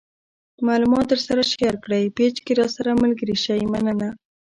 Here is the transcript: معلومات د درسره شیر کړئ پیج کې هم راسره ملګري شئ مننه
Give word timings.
معلومات 0.67 1.05
د 1.07 1.09
درسره 1.11 1.43
شیر 1.51 1.75
کړئ 1.83 2.03
پیج 2.17 2.35
کې 2.45 2.53
هم 2.55 2.59
راسره 2.59 2.91
ملګري 3.01 3.35
شئ 3.43 3.61
مننه 3.73 4.09